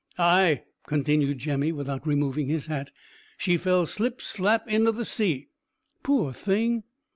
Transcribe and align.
"Ay," 0.17 0.63
continued 0.87 1.37
Jemmy, 1.37 1.71
without 1.71 2.07
removing 2.07 2.47
his 2.47 2.65
hat, 2.65 2.89
"she 3.37 3.55
fell 3.55 3.85
slip 3.85 4.19
slap 4.19 4.67
into 4.67 4.91
the 4.91 5.05
sea." 5.05 5.49
"Poor 6.01 6.33
thing." 6.33 6.85